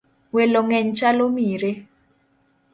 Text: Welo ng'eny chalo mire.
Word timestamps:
Welo 0.35 0.59
ng'eny 0.67 0.89
chalo 0.97 1.25
mire. 1.35 1.71